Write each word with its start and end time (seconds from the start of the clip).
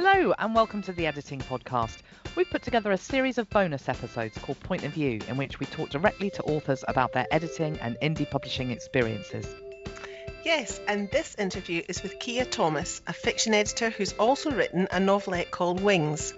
Hello, 0.00 0.32
and 0.38 0.54
welcome 0.54 0.80
to 0.82 0.92
the 0.92 1.08
Editing 1.08 1.40
Podcast. 1.40 2.02
We've 2.36 2.48
put 2.48 2.62
together 2.62 2.92
a 2.92 2.96
series 2.96 3.36
of 3.36 3.50
bonus 3.50 3.88
episodes 3.88 4.38
called 4.38 4.60
Point 4.60 4.84
of 4.84 4.92
View, 4.92 5.18
in 5.26 5.36
which 5.36 5.58
we 5.58 5.66
talk 5.66 5.88
directly 5.88 6.30
to 6.30 6.42
authors 6.44 6.84
about 6.86 7.12
their 7.12 7.26
editing 7.32 7.76
and 7.80 7.96
indie 8.00 8.30
publishing 8.30 8.70
experiences. 8.70 9.56
Yes, 10.44 10.78
and 10.86 11.10
this 11.10 11.34
interview 11.34 11.82
is 11.88 12.00
with 12.04 12.20
Kia 12.20 12.44
Thomas, 12.44 13.02
a 13.08 13.12
fiction 13.12 13.54
editor 13.54 13.90
who's 13.90 14.12
also 14.12 14.52
written 14.52 14.86
a 14.92 15.00
novelette 15.00 15.50
called 15.50 15.80
Wings. 15.80 16.32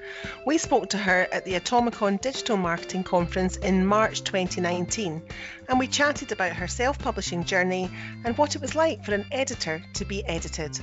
We 0.47 0.57
spoke 0.57 0.89
to 0.89 0.97
her 0.97 1.29
at 1.31 1.45
the 1.45 1.61
Atomicon 1.61 2.19
Digital 2.19 2.57
Marketing 2.57 3.05
Conference 3.05 3.59
in 3.59 3.85
March 3.85 4.25
2019, 4.25 5.23
and 5.69 5.79
we 5.79 5.87
chatted 5.87 6.33
about 6.33 6.57
her 6.57 6.67
self 6.67 6.99
publishing 6.99 7.45
journey 7.45 7.91
and 8.25 8.39
what 8.39 8.57
it 8.57 8.63
was 8.63 8.75
like 8.75 9.05
for 9.05 9.13
an 9.13 9.27
editor 9.31 9.83
to 9.93 10.07
be 10.07 10.25
edited. 10.25 10.81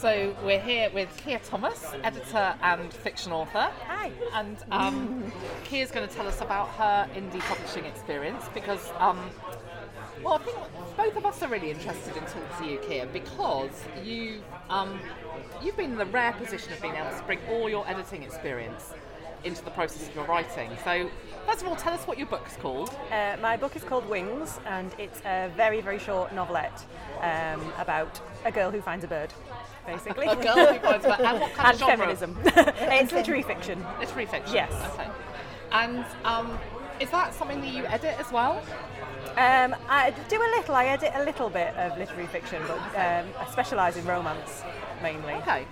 So 0.00 0.34
we're 0.42 0.62
here 0.62 0.88
with 0.94 1.14
Kia 1.18 1.38
Thomas, 1.40 1.84
editor 2.02 2.54
and 2.62 2.90
fiction 2.90 3.32
author. 3.32 3.70
Hi. 3.86 4.10
And 4.32 4.56
um, 4.70 5.30
Kia's 5.64 5.90
going 5.90 6.08
to 6.08 6.14
tell 6.14 6.26
us 6.26 6.40
about 6.40 6.68
her 6.70 7.06
indie 7.14 7.40
publishing 7.40 7.84
experience 7.84 8.46
because, 8.54 8.90
um, 8.96 9.20
well, 10.24 10.36
I 10.36 10.38
think 10.38 10.56
both 10.96 11.16
of 11.18 11.26
us 11.26 11.42
are 11.42 11.48
really 11.48 11.70
interested 11.70 12.16
in 12.16 12.22
talking 12.22 12.42
to 12.60 12.64
you, 12.64 12.78
Kia, 12.78 13.08
because 13.12 13.72
you 14.02 14.40
um, 14.70 14.98
you've 15.62 15.76
been 15.76 15.90
in 15.90 15.98
the 15.98 16.06
rare 16.06 16.32
position 16.32 16.72
of 16.72 16.80
being 16.80 16.94
able 16.94 17.14
to 17.14 17.22
bring 17.24 17.40
all 17.50 17.68
your 17.68 17.86
editing 17.86 18.22
experience 18.22 18.94
into 19.44 19.64
the 19.64 19.70
process 19.70 20.08
of 20.08 20.14
your 20.14 20.24
writing. 20.24 20.70
So, 20.84 21.10
first 21.46 21.62
of 21.62 21.68
all, 21.68 21.76
tell 21.76 21.92
us 21.92 22.06
what 22.06 22.18
your 22.18 22.26
book's 22.26 22.56
called. 22.56 22.94
Uh, 23.10 23.36
my 23.40 23.56
book 23.56 23.76
is 23.76 23.82
called 23.82 24.08
Wings, 24.08 24.60
and 24.66 24.92
it's 24.98 25.20
a 25.24 25.50
very, 25.56 25.80
very 25.80 25.98
short 25.98 26.34
novelette 26.34 26.84
um, 27.20 27.72
about 27.78 28.20
a 28.44 28.52
girl 28.52 28.70
who 28.70 28.80
finds 28.80 29.04
a 29.04 29.08
bird, 29.08 29.32
basically. 29.86 30.26
A 30.26 30.36
girl 30.36 30.72
who 30.72 30.78
finds 30.78 31.04
a 31.04 31.08
bird. 31.08 31.20
And 31.20 31.40
what 31.40 31.52
kind 31.54 31.68
and 31.74 31.74
of 31.74 31.80
genre? 31.80 31.96
feminism. 31.96 32.38
it's 32.46 33.12
literary 33.12 33.42
fiction. 33.42 33.84
Literary 33.98 34.26
fiction. 34.26 34.54
Yes. 34.54 34.72
Okay. 34.94 35.08
And 35.72 36.04
um, 36.24 36.58
is 37.00 37.10
that 37.10 37.34
something 37.34 37.60
that 37.60 37.72
you 37.72 37.86
edit 37.86 38.18
as 38.18 38.30
well? 38.32 38.62
Um, 39.36 39.76
I 39.88 40.12
do 40.28 40.36
a 40.36 40.50
little. 40.56 40.74
I 40.74 40.86
edit 40.86 41.12
a 41.14 41.24
little 41.24 41.48
bit 41.48 41.74
of 41.76 41.96
literary 41.96 42.26
fiction, 42.26 42.62
but 42.66 42.78
um, 42.78 43.28
I 43.38 43.46
specialise 43.50 43.96
in 43.96 44.04
romance 44.04 44.62
mainly. 45.02 45.34
Okay. 45.34 45.66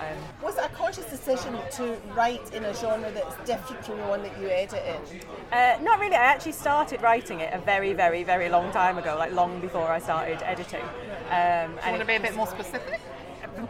Um, 0.00 0.16
Was 0.42 0.56
it 0.56 0.64
a 0.64 0.68
conscious 0.70 1.04
decision 1.06 1.58
to 1.72 1.96
write 2.14 2.54
in 2.54 2.64
a 2.64 2.74
genre 2.74 3.10
that's 3.12 3.36
different 3.46 3.84
from 3.84 3.98
the 3.98 4.04
one 4.04 4.22
that 4.22 4.40
you 4.40 4.48
edit 4.48 4.82
in? 4.86 5.20
Uh, 5.52 5.78
not 5.82 6.00
really. 6.00 6.16
I 6.16 6.24
actually 6.24 6.52
started 6.52 7.02
writing 7.02 7.40
it 7.40 7.52
a 7.52 7.58
very, 7.58 7.92
very, 7.92 8.22
very 8.22 8.48
long 8.48 8.72
time 8.72 8.96
ago, 8.98 9.16
like 9.18 9.32
long 9.32 9.60
before 9.60 9.88
I 9.88 9.98
started 9.98 10.42
editing. 10.42 10.82
Um, 11.30 11.76
Do 11.76 11.84
you 11.84 11.90
want 11.90 12.00
to 12.00 12.06
be 12.06 12.14
a 12.14 12.20
bit 12.20 12.34
more 12.34 12.46
specific? 12.46 13.00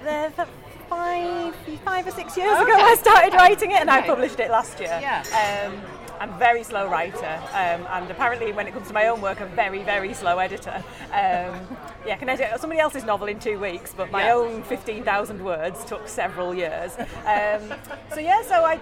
the, 0.05 0.33
the 0.37 0.47
five, 0.89 1.55
five 1.85 2.07
or 2.07 2.11
six 2.11 2.37
years 2.37 2.59
ago, 2.59 2.73
I 2.73 2.97
started 2.97 3.35
writing 3.35 3.71
it, 3.73 3.81
and 3.81 3.91
I 3.91 4.03
published 4.07 4.41
it 4.41 4.51
last 4.51 4.79
year. 4.81 4.99
Yeah. 5.01 5.23
Um, 5.67 5.81
I'm 6.21 6.35
a 6.35 6.39
very 6.39 6.63
slow 6.65 6.87
writer, 6.87 7.41
um, 7.53 7.87
and 7.91 8.11
apparently, 8.11 8.53
when 8.53 8.67
it 8.69 8.75
comes 8.75 8.89
to 8.89 8.93
my 8.95 9.07
own 9.07 9.23
work, 9.23 9.41
I'm 9.41 9.49
very, 9.57 9.83
very 9.83 10.13
slow 10.13 10.39
editor. 10.39 10.85
Um, 11.07 11.67
yeah, 12.07 12.13
I 12.13 12.17
can 12.17 12.29
edit 12.29 12.61
somebody 12.61 12.79
else's 12.79 13.05
novel 13.05 13.27
in 13.29 13.41
two 13.41 13.59
weeks, 13.59 13.95
but 13.97 14.11
my 14.11 14.25
Yeah. 14.27 14.35
own 14.35 14.63
15,000 14.65 15.43
words 15.43 15.83
took 15.85 16.07
several 16.09 16.55
years. 16.55 16.95
Um, 16.99 17.73
so 18.13 18.21
yeah, 18.21 18.43
so 18.43 18.65
I, 18.65 18.79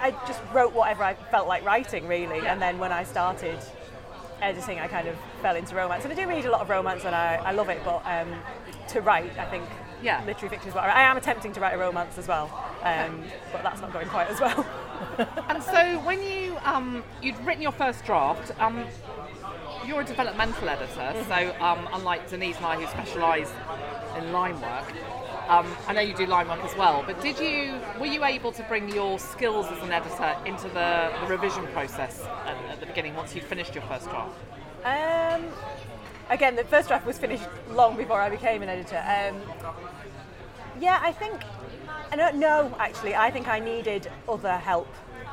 I 0.00 0.10
just 0.26 0.40
wrote 0.52 0.72
whatever 0.72 1.04
I 1.04 1.14
felt 1.14 1.46
like 1.46 1.64
writing, 1.64 2.08
really, 2.08 2.40
and 2.44 2.60
then 2.60 2.78
when 2.80 2.90
I 2.90 3.04
started 3.04 3.58
editing, 4.42 4.80
I 4.80 4.88
kind 4.88 5.06
of 5.06 5.14
fell 5.42 5.54
into 5.54 5.76
romance. 5.76 6.02
And 6.04 6.12
I 6.12 6.16
do 6.16 6.28
read 6.28 6.44
a 6.44 6.50
lot 6.50 6.60
of 6.60 6.68
romance, 6.70 7.04
and 7.04 7.14
I, 7.14 7.36
I 7.36 7.52
love 7.52 7.68
it. 7.68 7.82
But 7.84 8.02
um, 8.04 8.34
to 8.88 9.00
write, 9.00 9.38
I 9.38 9.44
think 9.46 9.64
Yeah. 10.02 10.24
literary 10.26 10.48
fiction 10.48 10.70
is 10.70 10.74
what 10.74 10.82
I, 10.84 10.88
I 10.88 11.02
am 11.02 11.16
attempting 11.16 11.52
to 11.52 11.60
write 11.60 11.74
a 11.74 11.78
romance 11.78 12.18
as 12.18 12.26
well, 12.26 12.50
um, 12.82 13.22
but 13.52 13.62
that's 13.62 13.80
not 13.80 13.92
going 13.92 14.08
quite 14.08 14.28
as 14.28 14.40
well. 14.40 14.66
And 15.48 15.62
so 15.62 15.98
when 16.00 16.22
you 16.22 16.56
um, 16.64 17.02
you'd 17.22 17.38
written 17.44 17.62
your 17.62 17.72
first 17.72 18.04
draft, 18.04 18.52
um, 18.60 18.84
you're 19.86 20.00
a 20.00 20.04
developmental 20.04 20.68
editor, 20.68 21.24
so 21.28 21.54
um, 21.60 21.88
unlike 21.92 22.28
Denise 22.28 22.56
and 22.56 22.66
I 22.66 22.76
who 22.76 22.86
specialise 22.86 23.50
in 24.16 24.32
line 24.32 24.60
work, 24.60 24.92
um, 25.48 25.66
I 25.88 25.92
know 25.92 26.00
you 26.00 26.14
do 26.14 26.26
line 26.26 26.48
work 26.48 26.62
as 26.64 26.76
well. 26.76 27.02
But 27.06 27.20
did 27.20 27.38
you 27.38 27.74
were 27.98 28.06
you 28.06 28.24
able 28.24 28.52
to 28.52 28.62
bring 28.64 28.88
your 28.88 29.18
skills 29.18 29.66
as 29.66 29.82
an 29.82 29.92
editor 29.92 30.36
into 30.46 30.68
the, 30.68 31.12
the 31.20 31.26
revision 31.26 31.66
process 31.68 32.22
at, 32.46 32.56
at 32.70 32.80
the 32.80 32.86
beginning 32.86 33.14
once 33.14 33.34
you'd 33.34 33.44
finished 33.44 33.74
your 33.74 33.84
first 33.84 34.08
draft? 34.10 34.38
Um, 34.84 35.44
again, 36.30 36.56
the 36.56 36.64
first 36.64 36.88
draft 36.88 37.06
was 37.06 37.18
finished 37.18 37.44
long 37.70 37.96
before 37.96 38.20
I 38.20 38.30
became 38.30 38.62
an 38.62 38.68
editor. 38.68 38.98
Um, 38.98 39.40
yeah, 40.80 41.00
I 41.02 41.12
think. 41.12 41.40
I 42.12 42.16
don't. 42.16 42.74
Actually, 42.78 43.14
I 43.14 43.30
think 43.30 43.48
I 43.48 43.58
needed 43.58 44.10
other 44.28 44.56
help. 44.56 44.88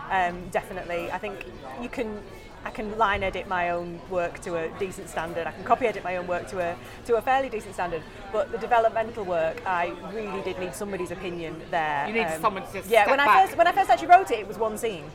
Um, 0.10 0.48
definitely, 0.52 1.12
I 1.12 1.18
think 1.18 1.46
you 1.82 1.90
can. 1.90 2.22
I 2.66 2.70
can 2.70 2.98
line 2.98 3.24
edit 3.24 3.48
my 3.48 3.70
own 3.70 4.02
work 4.10 4.42
to 4.42 4.58
a 4.58 4.68
decent 4.78 5.08
standard. 5.10 5.48
I 5.48 5.52
can 5.52 5.64
copy 5.64 5.86
edit 5.86 6.04
my 6.04 6.18
own 6.18 6.28
work 6.28 6.50
to 6.50 6.60
a 6.60 6.76
to 7.06 7.16
a 7.16 7.22
fairly 7.22 7.50
decent 7.50 7.76
standard. 7.76 8.02
But 8.34 8.52
the 8.52 8.58
developmental 8.58 9.24
work, 9.24 9.66
I 9.66 9.94
really 10.14 10.42
did 10.42 10.60
need 10.60 10.76
somebody's 10.76 11.12
opinion 11.12 11.62
there. 11.72 12.02
Um, 12.04 12.08
You 12.10 12.14
needed 12.22 12.42
someone 12.42 12.64
to 12.74 12.84
Yeah, 12.90 13.10
when 13.10 13.20
I 13.20 13.46
first 13.46 13.58
when 13.58 13.68
I 13.68 13.72
first 13.72 13.90
actually 13.90 14.10
wrote 14.10 14.32
it, 14.32 14.40
it 14.40 14.48
was 14.48 14.58
one 14.58 14.78
scene. 14.78 15.06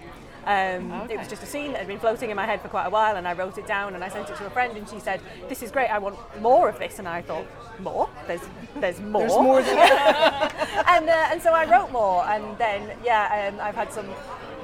Um, 0.46 0.92
Okay. 0.92 1.14
It 1.14 1.18
was 1.18 1.28
just 1.28 1.42
a 1.42 1.46
scene 1.46 1.72
that 1.72 1.78
had 1.78 1.86
been 1.88 1.98
floating 1.98 2.30
in 2.30 2.36
my 2.36 2.46
head 2.46 2.60
for 2.60 2.68
quite 2.68 2.86
a 2.86 2.90
while, 2.90 3.16
and 3.16 3.26
I 3.28 3.32
wrote 3.32 3.58
it 3.58 3.66
down 3.66 3.94
and 3.94 4.02
I 4.02 4.08
sent 4.08 4.28
it 4.30 4.36
to 4.36 4.46
a 4.46 4.50
friend, 4.50 4.76
and 4.76 4.88
she 4.88 4.98
said, 5.00 5.20
"This 5.48 5.62
is 5.62 5.70
great. 5.70 5.88
I 5.88 5.98
want 5.98 6.16
more 6.40 6.68
of 6.68 6.78
this." 6.78 6.98
And 6.98 7.08
I 7.08 7.22
thought, 7.22 7.46
"More? 7.78 8.08
There's 8.26 8.42
there's 8.76 9.00
more." 9.00 9.22
There's 9.22 9.32
more 9.34 9.62
than 9.62 9.78
and 10.88 11.08
uh, 11.08 11.30
and 11.30 11.40
so 11.42 11.52
I 11.52 11.64
wrote 11.70 11.90
more, 11.92 12.24
and 12.24 12.58
then 12.58 12.96
yeah, 13.04 13.50
um, 13.52 13.60
I've 13.60 13.74
had 13.76 13.92
some 13.92 14.06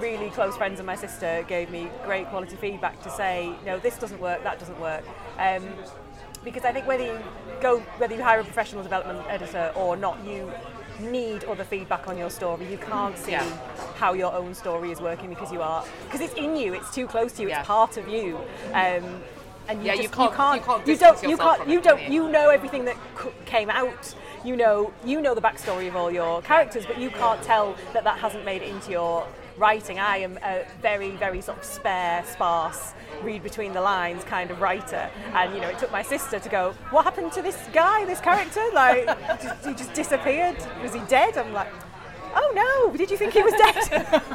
really 0.00 0.30
close 0.30 0.56
friends, 0.56 0.78
and 0.78 0.86
my 0.86 0.94
sister 0.96 1.44
gave 1.48 1.70
me 1.70 1.90
great 2.04 2.28
quality 2.28 2.56
feedback 2.56 3.02
to 3.02 3.10
say, 3.10 3.52
no, 3.64 3.78
this 3.80 3.98
doesn't 3.98 4.20
work, 4.20 4.42
that 4.44 4.58
doesn't 4.58 4.80
work. 4.80 5.04
Um, 5.38 5.68
because 6.44 6.64
I 6.64 6.72
think 6.72 6.86
whether 6.86 7.04
you 7.04 7.18
go, 7.60 7.80
whether 7.98 8.14
you 8.14 8.22
hire 8.22 8.38
a 8.40 8.44
professional 8.44 8.82
development 8.84 9.20
editor 9.28 9.72
or 9.74 9.96
not, 9.96 10.24
you 10.24 10.52
need 11.00 11.44
other 11.44 11.64
feedback 11.64 12.08
on 12.08 12.18
your 12.18 12.30
story. 12.30 12.66
You 12.70 12.78
can't 12.78 13.16
see 13.16 13.32
Yeah. 13.32 13.44
how 13.96 14.12
your 14.12 14.32
own 14.32 14.54
story 14.54 14.90
is 14.90 15.00
working 15.00 15.28
because 15.28 15.52
you 15.52 15.62
are 15.62 15.84
because 16.04 16.20
it's 16.20 16.34
in 16.34 16.56
you. 16.56 16.74
It's 16.74 16.92
too 16.94 17.06
close 17.06 17.32
to 17.34 17.42
you. 17.42 17.48
Yeah. 17.48 17.60
It's 17.60 17.68
part 17.68 17.96
of 17.96 18.08
you. 18.08 18.36
Um, 18.72 19.22
and 19.68 19.80
you 19.80 19.86
Yeah, 19.86 19.94
you 19.94 20.02
just, 20.04 20.14
can't- 20.14 20.30
you 20.30 20.36
can't, 20.36 20.60
you 20.60 20.66
can't 20.66 20.86
you 20.88 20.96
don't, 20.96 21.22
you 21.22 21.36
can't, 21.36 21.68
you 21.68 21.80
don't, 21.82 22.02
you? 22.04 22.24
you 22.24 22.28
know 22.30 22.48
everything 22.48 22.84
that 22.86 22.96
c- 23.22 23.28
came 23.44 23.68
out. 23.70 24.14
You 24.44 24.56
know, 24.56 24.92
you 25.04 25.20
know 25.20 25.34
the 25.34 25.42
backstory 25.42 25.88
of 25.88 25.96
all 25.96 26.10
your 26.10 26.40
characters, 26.42 26.86
but 26.86 26.98
you 26.98 27.10
can't 27.10 27.42
tell 27.42 27.74
that 27.92 28.04
that 28.04 28.18
hasn't 28.18 28.44
made 28.46 28.62
it 28.62 28.68
into 28.68 28.90
your 28.92 29.26
writing. 29.58 29.98
I 29.98 30.18
am 30.18 30.38
a 30.42 30.64
very, 30.80 31.10
very 31.16 31.40
sort 31.40 31.58
of 31.58 31.64
spare, 31.64 32.24
sparse, 32.24 32.94
read 33.22 33.42
between 33.42 33.72
the 33.72 33.80
lines 33.80 34.24
kind 34.24 34.50
of 34.50 34.60
writer, 34.60 35.10
and 35.34 35.54
you 35.54 35.60
know, 35.60 35.68
it 35.68 35.78
took 35.78 35.92
my 35.92 36.02
sister 36.02 36.38
to 36.38 36.48
go, 36.48 36.72
"What 36.90 37.04
happened 37.04 37.32
to 37.32 37.42
this 37.42 37.58
guy, 37.72 38.04
this 38.04 38.20
character? 38.20 38.64
Like, 38.72 39.06
just, 39.42 39.66
he 39.66 39.72
just 39.74 39.92
disappeared. 39.94 40.56
Was 40.82 40.94
he 40.94 41.00
dead?" 41.08 41.36
I'm 41.36 41.52
like. 41.52 41.68
Oh 42.40 42.52
no! 42.54 42.96
Did 42.96 43.10
you 43.10 43.16
think 43.16 43.32
he 43.32 43.42
was 43.42 43.54
dead? 43.54 44.22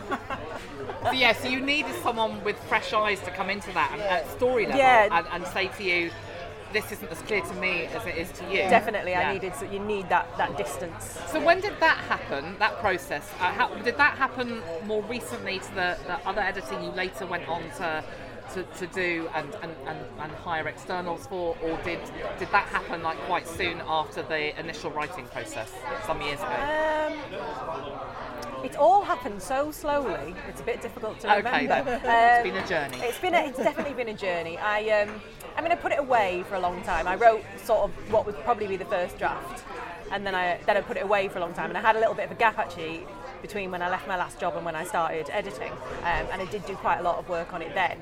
So 1.03 1.12
yeah, 1.12 1.33
so 1.33 1.50
you 1.50 1.59
needed 1.59 1.94
someone 2.01 2.41
with 2.45 2.57
fresh 2.63 2.94
eyes 2.94 3.19
to 3.22 3.31
come 3.31 3.50
into 3.50 3.72
that 3.73 3.91
and, 3.91 4.01
at 4.01 4.29
story 4.31 4.63
level 4.66 4.79
Yeah. 4.79 5.09
and, 5.12 5.28
and 5.33 5.47
say 5.53 5.67
to 5.67 5.83
you, 5.83 6.12
this 6.73 6.91
isn't 6.91 7.11
as 7.11 7.22
clear 7.22 7.41
to 7.41 7.53
me 7.56 7.85
as 7.85 8.06
it 8.06 8.17
is 8.17 8.31
to 8.34 8.44
you. 8.51 8.57
Definitely, 8.69 9.11
Yeah. 9.11 9.29
I 9.29 9.34
needed. 9.34 9.56
So 9.56 9.66
you 9.66 9.79
need 9.79 10.09
that 10.09 10.28
that 10.38 10.57
distance. 10.57 11.19
So 11.31 11.39
when 11.39 11.61
did 11.61 11.79
that 11.79 11.97
happen? 11.97 12.56
That 12.59 12.79
process? 12.79 13.29
Uh, 13.39 13.51
how, 13.53 13.67
did 13.75 13.97
that 13.97 14.17
happen 14.17 14.61
more 14.85 15.03
recently 15.03 15.59
to 15.59 15.75
the, 15.75 15.97
the 16.07 16.17
other 16.28 16.41
editing 16.41 16.83
you 16.83 16.91
later 16.91 17.25
went 17.25 17.47
on 17.47 17.62
to 17.78 18.03
to, 18.53 18.63
to 18.63 18.88
do 18.88 19.29
and, 19.35 19.56
and, 19.63 19.72
and, 19.88 20.00
and 20.19 20.31
hire 20.33 20.67
externals 20.67 21.25
for, 21.28 21.56
or 21.63 21.78
did 21.83 22.00
did 22.38 22.51
that 22.51 22.67
happen 22.67 23.01
like 23.01 23.17
quite 23.19 23.47
soon 23.47 23.81
after 23.88 24.22
the 24.22 24.59
initial 24.59 24.91
writing 24.91 25.25
process 25.28 25.71
some 26.06 26.21
years 26.21 26.39
ago? 26.39 26.50
Um, 26.50 27.19
it 28.63 28.75
all 28.77 29.01
happened 29.04 29.42
so 29.42 29.71
slowly. 29.71 30.33
It's 30.48 30.62
a 30.62 30.63
bit 30.63 30.81
difficult 30.81 31.19
to 31.21 31.38
Okay, 31.39 31.63
remember. 31.63 32.00
then. 32.04 32.42
Um, 32.42 32.48
It's 32.48 32.54
been 32.54 32.63
a 32.63 32.68
journey. 32.68 32.98
It's 33.07 33.19
been. 33.19 33.36
A, 33.36 33.45
it's 33.48 33.57
definitely 33.57 33.94
been 33.94 34.10
a 34.10 34.18
journey. 34.18 34.57
I. 34.57 34.89
Um, 35.01 35.21
I 35.56 35.62
mean, 35.62 35.71
I 35.71 35.75
put 35.75 35.92
it 35.92 36.00
away 36.00 36.44
for 36.50 36.56
a 36.56 36.60
long 36.60 36.81
time. 36.81 37.07
I 37.07 37.15
wrote 37.15 37.44
sort 37.63 37.81
of 37.81 38.12
what 38.12 38.25
would 38.25 38.36
probably 38.44 38.65
be 38.68 38.75
the 38.75 38.86
first 38.86 39.19
draft, 39.19 39.63
and 40.12 40.25
then 40.25 40.33
I 40.33 40.60
then 40.65 40.77
I 40.77 40.81
put 40.81 40.98
it 40.98 41.04
away 41.04 41.27
for 41.27 41.38
a 41.38 41.42
long 41.42 41.54
time. 41.54 41.69
And 41.69 41.77
I 41.77 41.81
had 41.81 41.95
a 41.95 42.00
little 42.00 42.15
bit 42.15 42.25
of 42.25 42.31
a 42.31 42.36
gap 42.36 42.57
actually 42.57 43.06
between 43.44 43.69
when 43.69 43.84
I 43.84 43.90
left 43.90 44.07
my 44.07 44.18
last 44.18 44.40
job 44.40 44.56
and 44.56 44.66
when 44.66 44.75
I 44.75 44.84
started 44.86 45.30
editing. 45.30 45.72
Um, 45.72 46.25
and 46.31 46.42
I 46.42 46.45
did 46.45 46.66
do 46.66 46.75
quite 46.75 46.98
a 46.98 47.04
lot 47.04 47.19
of 47.19 47.30
work 47.30 47.54
on 47.54 47.62
it 47.62 47.75
then. 47.75 48.00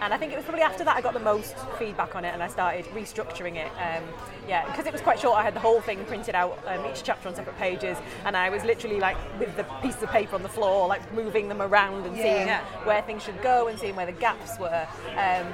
And 0.00 0.14
I 0.14 0.18
think 0.18 0.32
it 0.32 0.36
was 0.36 0.44
probably 0.44 0.62
after 0.62 0.84
that 0.84 0.96
I 0.96 1.00
got 1.00 1.14
the 1.14 1.20
most 1.20 1.56
feedback 1.78 2.14
on 2.14 2.24
it 2.24 2.32
and 2.32 2.42
I 2.42 2.48
started 2.48 2.84
restructuring 2.86 3.56
it. 3.56 3.72
Um, 3.80 4.04
yeah, 4.46 4.64
because 4.66 4.86
it 4.86 4.92
was 4.92 5.00
quite 5.00 5.18
short, 5.18 5.36
I 5.36 5.42
had 5.42 5.54
the 5.54 5.60
whole 5.60 5.80
thing 5.80 6.04
printed 6.04 6.36
out, 6.36 6.58
um, 6.66 6.84
each 6.86 7.02
chapter 7.02 7.28
on 7.28 7.34
separate 7.34 7.58
pages, 7.58 7.96
and 8.24 8.36
I 8.36 8.50
was 8.50 8.62
literally 8.62 9.00
like 9.00 9.16
with 9.40 9.56
the 9.56 9.64
pieces 9.82 10.02
of 10.02 10.10
paper 10.10 10.36
on 10.36 10.42
the 10.42 10.48
floor, 10.48 10.86
like 10.86 11.12
moving 11.12 11.48
them 11.48 11.62
around 11.62 12.06
and 12.06 12.14
seeing 12.16 12.48
where 12.84 13.02
things 13.02 13.24
should 13.24 13.40
go 13.42 13.68
and 13.68 13.78
seeing 13.78 13.96
where 13.96 14.06
the 14.06 14.12
gaps 14.12 14.58
were. 14.60 14.86
Um, 15.16 15.46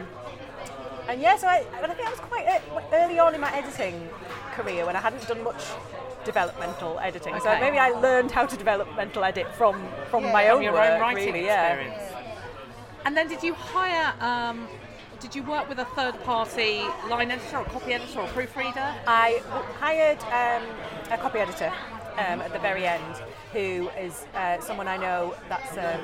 And 1.08 1.20
yeah, 1.20 1.36
so 1.36 1.48
I, 1.48 1.64
but 1.80 1.90
I 1.90 1.94
think 1.94 2.06
I 2.06 2.10
was 2.10 2.20
quite 2.20 2.46
early 2.92 3.18
on 3.18 3.34
in 3.34 3.40
my 3.40 3.52
editing 3.52 4.08
career 4.54 4.86
when 4.86 4.94
I 4.94 5.00
hadn't 5.00 5.26
done 5.26 5.42
much 5.42 5.64
developmental 6.24 6.98
editing. 7.00 7.38
So 7.40 7.58
maybe 7.60 7.78
I 7.78 7.90
learned 7.90 8.30
how 8.30 8.46
to 8.46 8.56
developmental 8.56 9.24
edit 9.24 9.46
from 9.54 9.86
from 10.10 10.24
Yeah. 10.24 10.32
my 10.32 10.44
From 10.46 10.56
own 10.56 10.62
your 10.62 10.72
work, 10.72 10.90
own 10.90 11.00
writing 11.00 11.26
really. 11.34 11.44
Yeah. 11.46 11.74
experience. 11.74 12.12
And 13.04 13.16
then 13.16 13.28
did 13.28 13.42
you 13.42 13.54
hire? 13.54 14.12
Um, 14.20 14.68
did 15.20 15.34
you 15.34 15.42
work 15.42 15.68
with 15.68 15.78
a 15.78 15.84
third-party 15.84 16.82
line 17.10 17.30
editor 17.30 17.58
or 17.58 17.64
copy 17.64 17.92
editor 17.92 18.20
or 18.20 18.28
proofreader? 18.28 18.94
I 19.06 19.42
w- 19.50 19.66
hired 19.78 20.18
um, 20.24 20.62
a 21.10 21.18
copy 21.18 21.40
editor 21.40 21.70
um, 22.16 22.40
at 22.40 22.52
the 22.54 22.58
very 22.58 22.86
end, 22.86 23.14
who 23.52 23.90
is 23.98 24.24
uh, 24.34 24.60
someone 24.62 24.88
I 24.88 24.96
know. 24.96 25.34
That's 25.50 25.76
uh, 25.76 25.98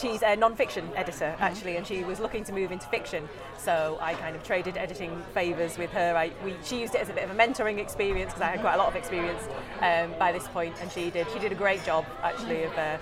she's 0.00 0.22
a 0.22 0.36
non-fiction 0.36 0.90
editor 0.94 1.34
actually, 1.38 1.76
and 1.76 1.86
she 1.86 2.04
was 2.04 2.20
looking 2.20 2.44
to 2.44 2.52
move 2.52 2.72
into 2.72 2.86
fiction. 2.86 3.28
So 3.58 3.98
I 4.00 4.14
kind 4.14 4.36
of 4.36 4.42
traded 4.42 4.76
editing 4.76 5.22
favours 5.34 5.76
with 5.78 5.90
her. 5.90 6.16
I, 6.16 6.32
we, 6.44 6.54
she 6.64 6.80
used 6.80 6.94
it 6.94 7.00
as 7.00 7.08
a 7.08 7.12
bit 7.12 7.24
of 7.24 7.30
a 7.30 7.34
mentoring 7.34 7.78
experience 7.78 8.32
because 8.32 8.42
I 8.42 8.50
had 8.50 8.60
quite 8.60 8.74
a 8.74 8.78
lot 8.78 8.88
of 8.88 8.96
experience 8.96 9.42
um, 9.80 10.14
by 10.18 10.32
this 10.32 10.46
point, 10.48 10.74
and 10.80 10.90
she 10.90 11.10
did. 11.10 11.26
She 11.32 11.38
did 11.38 11.52
a 11.52 11.56
great 11.56 11.84
job 11.84 12.04
actually 12.22 12.64
of. 12.64 12.76
Uh, 12.76 12.98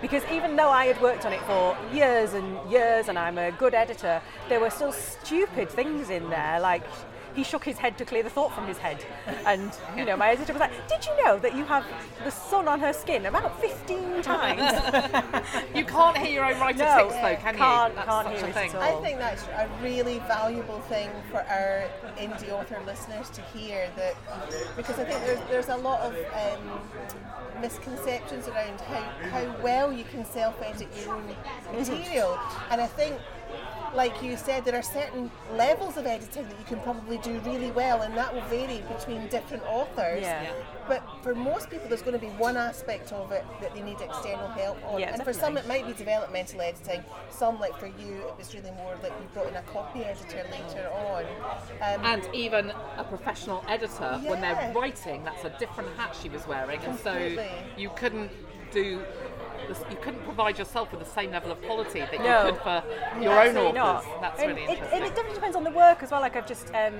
because 0.00 0.24
even 0.32 0.56
though 0.56 0.68
I 0.68 0.86
had 0.86 1.00
worked 1.00 1.24
on 1.24 1.32
it 1.32 1.40
for 1.42 1.76
years 1.94 2.34
and 2.34 2.58
years 2.68 3.08
and 3.08 3.16
I'm 3.16 3.38
a 3.38 3.52
good 3.52 3.72
editor, 3.72 4.20
there 4.48 4.58
were 4.58 4.68
still 4.68 4.90
stupid 4.90 5.70
things 5.70 6.10
in 6.10 6.28
there 6.28 6.58
like 6.58 6.82
he 7.34 7.42
shook 7.44 7.64
his 7.64 7.78
head 7.78 7.96
to 7.98 8.04
clear 8.04 8.22
the 8.22 8.30
thought 8.30 8.52
from 8.54 8.66
his 8.66 8.78
head. 8.78 9.04
And, 9.46 9.72
you 9.96 10.04
know, 10.04 10.16
my 10.16 10.30
editor 10.30 10.52
was 10.52 10.60
like, 10.60 10.72
Did 10.88 11.04
you 11.06 11.24
know 11.24 11.38
that 11.38 11.54
you 11.56 11.64
have 11.64 11.84
the 12.24 12.30
sun 12.30 12.68
on 12.68 12.80
her 12.80 12.92
skin 12.92 13.26
about 13.26 13.60
15 13.60 14.22
times? 14.22 15.42
You 15.74 15.84
can't 15.84 16.16
hear 16.18 16.30
your 16.30 16.44
own 16.44 16.60
writer 16.60 16.78
No, 16.78 17.04
tics 17.08 17.14
though, 17.14 17.36
can 17.36 17.56
can't- 17.56 17.92
you? 17.92 17.96
That's 17.96 18.06
can't 18.08 18.28
hear 18.28 18.44
a 18.44 18.48
it 18.48 18.54
thing. 18.54 18.70
at 18.70 18.76
all. 18.76 18.98
I 18.98 19.02
think 19.02 19.18
that's 19.18 19.42
a 19.44 19.68
really 19.82 20.18
valuable 20.20 20.80
thing 20.82 21.10
for 21.30 21.38
our 21.42 21.88
indie 22.18 22.50
author 22.52 22.80
listeners 22.86 23.30
to 23.30 23.40
hear 23.42 23.88
that 23.96 24.14
because 24.76 24.98
I 24.98 25.04
think 25.04 25.24
there's 25.24 25.40
there's 25.48 25.68
a 25.68 25.76
lot 25.76 26.00
of 26.00 26.14
um, 26.14 26.80
misconceptions 27.60 28.48
around 28.48 28.80
how, 28.80 29.00
how 29.30 29.56
well 29.62 29.92
you 29.92 30.04
can 30.04 30.24
self 30.24 30.60
edit 30.62 30.88
your 31.04 31.14
own 31.14 31.24
material 31.72 32.38
and 32.70 32.80
I 32.80 32.86
think 32.86 33.16
like 33.94 34.22
you 34.22 34.36
said 34.36 34.64
there 34.64 34.74
are 34.74 34.82
certain 34.82 35.30
levels 35.54 35.96
of 35.96 36.06
editing 36.06 36.48
that 36.48 36.58
you 36.58 36.64
can 36.64 36.80
probably 36.80 37.18
do 37.18 37.38
really 37.40 37.70
well 37.72 38.02
and 38.02 38.16
that 38.16 38.32
will 38.32 38.40
vary 38.42 38.82
between 38.96 39.26
different 39.28 39.62
authors 39.64 40.22
Yeah. 40.22 40.42
Yeah. 40.42 40.52
but 40.88 41.02
for 41.22 41.34
most 41.34 41.68
people 41.70 41.88
there's 41.88 42.02
going 42.02 42.18
to 42.18 42.24
be 42.26 42.32
one 42.32 42.56
aspect 42.56 43.12
of 43.12 43.32
it 43.32 43.44
that 43.60 43.74
they 43.74 43.82
need 43.82 44.00
external 44.00 44.48
help 44.48 44.78
on 44.86 45.00
Yeah, 45.00 45.12
and 45.12 45.22
for 45.22 45.32
some 45.32 45.56
it 45.56 45.66
might 45.66 45.86
be 45.86 45.92
developmental 45.92 46.60
editing. 46.60 47.04
Some, 47.30 47.58
like 47.60 47.76
for 47.78 47.86
you, 47.86 48.22
it 48.28 48.36
was 48.38 48.54
really 48.54 48.70
more 48.72 48.94
like 49.02 49.12
you 49.20 49.26
brought 49.34 49.48
in 49.48 49.56
a 49.56 49.62
copy 49.62 50.04
editor 50.04 50.44
later 50.50 50.88
on. 50.90 51.24
Um, 51.82 52.04
And 52.04 52.28
even 52.34 52.72
a 52.96 53.04
professional 53.04 53.64
editor, 53.68 54.18
when 54.24 54.40
they're 54.40 54.72
writing, 54.74 55.24
that's 55.24 55.44
a 55.44 55.50
different 55.58 55.90
hat 55.96 56.16
she 56.20 56.28
was 56.28 56.46
wearing, 56.46 56.80
and 56.84 56.98
so 56.98 57.12
you 57.76 57.90
couldn't 57.96 58.30
do. 58.72 59.02
This- 59.68 59.84
You 59.90 59.96
couldn't 59.96 60.22
provide 60.24 60.58
yourself 60.58 60.90
with 60.90 61.00
the 61.00 61.06
same 61.10 61.30
level 61.30 61.50
of 61.52 61.60
quality 61.62 62.00
that 62.00 62.12
No. 62.20 62.46
you 62.46 62.52
could 62.52 62.62
for 62.62 62.82
your 63.20 63.32
own 63.32 63.48
Absolutely 63.48 63.80
authors. 63.80 64.06
not. 64.06 64.20
That's 64.20 64.40
and 64.40 64.48
really 64.50 64.62
it, 64.64 64.70
interesting. 64.70 64.96
And 64.98 65.04
it 65.06 65.14
definitely 65.14 65.34
depends 65.34 65.56
on 65.56 65.64
the 65.64 65.70
work 65.70 66.02
as 66.02 66.10
well. 66.10 66.20
Like 66.20 66.36
I've 66.36 66.46
just 66.46 66.68
um, 66.74 66.94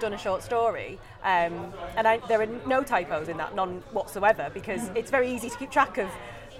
done 0.00 0.12
a 0.12 0.18
short 0.18 0.42
story, 0.42 0.98
um, 1.24 1.72
and 1.96 2.06
I, 2.06 2.18
there 2.28 2.40
are 2.42 2.46
no 2.66 2.82
typos 2.82 3.28
in 3.28 3.36
that, 3.38 3.54
none 3.54 3.82
whatsoever, 3.92 4.50
because 4.52 4.80
Mm-hmm. 4.82 4.96
it's 4.96 5.10
very 5.10 5.30
easy 5.30 5.48
to 5.50 5.56
keep 5.56 5.70
track 5.70 5.98
of 5.98 6.08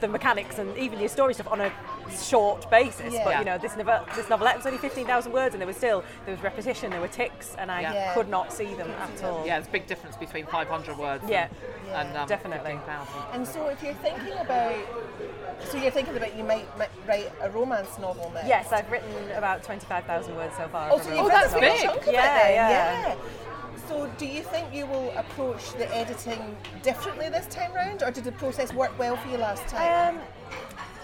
the 0.01 0.09
mechanics 0.09 0.59
and 0.59 0.77
even 0.77 0.99
your 1.01 1.09
story 1.09 1.33
stuff 1.33 1.49
on 1.51 1.59
a 1.63 1.73
short 2.15 2.71
basis. 2.71 3.15
Yeah. 3.15 3.25
But 3.25 3.39
you 3.39 3.45
know, 3.47 3.57
this 3.57 3.75
novel, 3.79 4.05
this 4.15 4.29
novelette 4.29 4.57
was 4.59 4.67
only 4.67 4.77
fifteen 4.79 5.07
thousand 5.07 5.33
words, 5.33 5.55
and 5.55 5.61
there 5.61 5.67
was 5.67 5.77
still 5.79 6.05
there 6.27 6.35
was 6.35 6.43
repetition, 6.45 6.91
there 6.91 7.01
were 7.01 7.09
tics, 7.09 7.55
and 7.59 7.71
I 7.73 7.81
Yeah. 7.81 8.13
could 8.15 8.29
not 8.29 8.53
see 8.53 8.75
them 8.75 8.91
at 8.91 9.25
all. 9.25 9.47
yeah, 9.47 9.57
there's 9.59 9.69
a 9.69 9.71
big 9.71 9.87
difference 9.87 10.17
between 10.17 10.45
500 10.47 10.99
words 10.99 11.25
Yeah. 11.27 11.49
and, 11.95 12.09
and 12.09 12.17
um, 12.19 12.29
Definitely. 12.29 12.73
15,000. 12.73 13.23
and 13.33 13.49
so, 13.49 13.69
if 13.69 13.83
you're 13.83 13.95
thinking 13.95 14.35
about, 14.39 14.77
so 15.69 15.79
you're 15.79 15.91
thinking 15.91 16.17
about 16.17 16.37
you 16.37 16.45
might, 16.45 16.67
might 16.79 16.91
write 17.07 17.33
a 17.43 17.51
romance 17.51 17.99
novel 17.99 18.31
now. 18.35 18.43
Yes, 18.47 18.73
I've 18.73 18.91
written 18.91 19.11
about 19.33 19.63
twenty-five 19.63 20.05
thousand 20.05 20.37
words 20.37 20.55
so 20.57 20.69
far. 20.69 20.91
Oh, 20.93 20.99
so 21.01 21.11
you've 21.11 21.19
Oh, 21.21 21.29
that's 21.29 21.53
a 21.55 21.61
big 21.61 21.73
big. 21.73 21.83
chunk 21.83 22.03
of 22.03 22.09
it 22.09 22.13
Yeah, 22.15 22.49
yeah. 22.51 23.15
So, 23.89 24.11
do 24.19 24.27
you 24.27 24.43
think 24.43 24.75
you 24.75 24.85
will 24.87 25.11
approach 25.17 25.73
the 25.75 25.95
editing 25.95 26.57
differently 26.83 27.29
this 27.29 27.47
time 27.47 27.73
round, 27.73 28.03
or 28.03 28.11
did 28.11 28.25
the 28.25 28.33
process 28.33 28.73
work 28.73 28.99
well 28.99 29.17
for 29.17 29.29
you 29.29 29.37
last 29.39 29.67
time? 29.69 30.17
Um, 30.17 30.23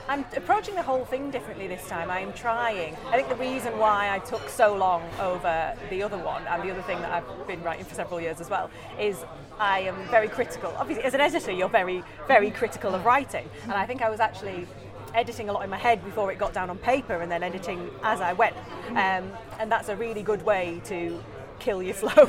I'm 0.08 0.24
approaching 0.36 0.74
the 0.74 0.82
whole 0.82 1.04
thing 1.04 1.30
differently 1.30 1.68
this 1.68 1.86
time. 1.86 2.10
I'm 2.10 2.32
trying. 2.32 2.96
I 3.06 3.16
think 3.16 3.28
the 3.28 3.36
reason 3.36 3.78
why 3.78 4.10
I 4.12 4.18
took 4.18 4.48
so 4.48 4.74
long 4.74 5.02
over 5.20 5.74
the 5.90 6.02
other 6.02 6.18
one 6.18 6.44
and 6.48 6.60
the 6.62 6.72
other 6.72 6.82
thing 6.82 7.00
that 7.02 7.12
I've 7.12 7.46
been 7.46 7.62
writing 7.62 7.84
for 7.84 7.94
several 7.94 8.20
years 8.20 8.40
as 8.40 8.50
well 8.50 8.68
is 8.98 9.24
I 9.62 9.78
am 9.82 9.94
very 10.10 10.26
critical. 10.28 10.74
Obviously, 10.76 11.04
as 11.04 11.14
an 11.14 11.20
editor, 11.20 11.52
you're 11.52 11.68
very, 11.68 12.02
very 12.26 12.50
critical 12.50 12.96
of 12.96 13.04
writing, 13.04 13.48
and 13.62 13.72
I 13.74 13.86
think 13.86 14.02
I 14.02 14.10
was 14.10 14.18
actually 14.18 14.66
editing 15.14 15.48
a 15.48 15.52
lot 15.52 15.62
in 15.62 15.70
my 15.70 15.76
head 15.76 16.04
before 16.04 16.32
it 16.32 16.38
got 16.38 16.52
down 16.52 16.68
on 16.68 16.78
paper, 16.78 17.20
and 17.20 17.30
then 17.30 17.44
editing 17.44 17.88
as 18.02 18.20
I 18.20 18.32
went. 18.32 18.56
Um, 18.90 19.30
and 19.60 19.70
that's 19.70 19.88
a 19.88 19.94
really 19.94 20.22
good 20.24 20.42
way 20.44 20.80
to 20.86 21.22
kill 21.60 21.80
your 21.80 21.94
flow 22.02 22.28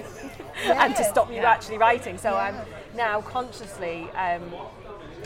and 0.66 0.96
to 0.96 1.04
stop 1.04 1.30
you 1.30 1.38
Yeah. 1.38 1.50
actually 1.52 1.80
writing. 1.80 2.20
So 2.20 2.30
Yeah. 2.30 2.36
I'm 2.38 2.96
now 2.96 3.22
consciously. 3.22 4.08
Um, 4.12 4.44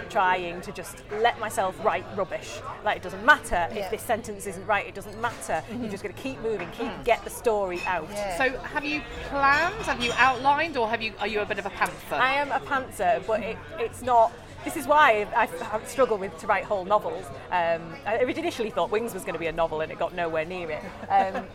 trying 0.10 0.62
to 0.62 0.72
just 0.72 1.04
let 1.22 1.40
myself 1.40 1.76
write 1.84 2.06
rubbish. 2.16 2.60
Like 2.84 2.98
it 2.98 3.04
doesn't 3.04 3.26
matter 3.26 3.68
Yeah. 3.74 3.86
if 3.86 3.92
this 3.92 4.02
sentence 4.02 4.48
isn't 4.48 4.66
right, 4.66 4.86
it 4.88 4.96
doesn't 4.96 5.20
matter. 5.22 5.64
You're 5.80 5.90
just 5.90 6.04
going 6.04 6.14
to 6.16 6.22
keep 6.22 6.40
moving, 6.42 6.70
keep 6.72 6.88
Mm. 6.88 7.04
get 7.04 7.24
the 7.24 7.30
story 7.30 7.82
out. 7.86 8.08
Yeah. 8.12 8.38
So, 8.38 8.58
have 8.60 8.86
you 8.86 9.02
planned? 9.30 9.76
Have 9.86 10.02
you 10.04 10.12
outlined, 10.18 10.78
or 10.78 10.88
have 10.90 11.02
you? 11.02 11.14
Are 11.20 11.28
you 11.28 11.42
a 11.42 11.46
bit 11.46 11.60
of 11.60 11.66
a 11.66 11.70
pantser? 11.70 12.14
I 12.14 12.34
am 12.36 12.52
a 12.52 12.60
pantser, 12.60 13.26
but 13.28 13.42
it, 13.42 13.58
it's 13.80 14.02
not. 14.02 14.32
This 14.64 14.76
is 14.76 14.88
why 14.88 15.26
I've, 15.36 15.62
I've 15.74 15.90
with 16.20 16.38
to 16.40 16.48
write 16.48 16.66
whole 16.66 16.84
novels. 16.84 17.26
Um, 17.52 17.82
I 18.06 18.18
initially 18.38 18.70
thought 18.70 18.92
Wings 18.92 19.14
was 19.14 19.24
going 19.24 19.34
to 19.34 19.40
be 19.40 19.48
a 19.48 19.52
novel, 19.52 19.82
and 19.82 19.92
it 19.92 19.98
got 20.00 20.14
nowhere 20.14 20.46
near 20.46 20.72
it. 20.72 20.84
Um, 21.10 21.46